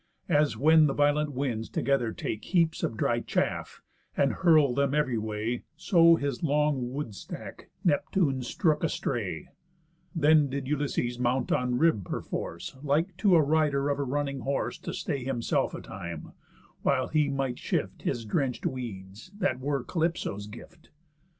As 0.29 0.57
when 0.57 0.87
the 0.87 0.95
violent 0.95 1.31
winds 1.33 1.69
together 1.69 2.11
take 2.11 2.43
Heaps 2.45 2.81
of 2.81 2.97
dry 2.97 3.19
chaff, 3.19 3.83
and 4.17 4.33
hurl 4.33 4.73
them 4.73 4.95
ev'ry 4.95 5.19
way; 5.19 5.61
So 5.77 6.15
his 6.15 6.41
long 6.41 6.91
wood 6.91 7.13
stack 7.13 7.69
Neptune 7.83 8.41
strook 8.41 8.83
astray 8.83 9.49
Then 10.15 10.49
did 10.49 10.67
Ulysses 10.67 11.19
mount 11.19 11.51
on 11.51 11.77
rib, 11.77 12.03
perforce, 12.03 12.75
Like 12.81 13.15
to 13.17 13.35
a 13.35 13.43
rider 13.43 13.89
of 13.91 13.99
a 13.99 14.03
running 14.03 14.39
horse, 14.39 14.79
To 14.79 14.91
stay 14.91 15.23
himself 15.23 15.75
a 15.75 15.81
time, 15.81 16.31
while 16.81 17.09
he 17.09 17.29
might 17.29 17.59
shift 17.59 18.01
His 18.01 18.25
drenched 18.25 18.65
weeds, 18.65 19.29
that 19.37 19.59
were 19.59 19.83
Calypso's 19.83 20.47
gift. 20.47 20.89